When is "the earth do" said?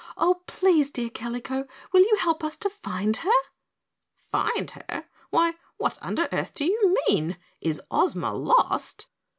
6.23-6.65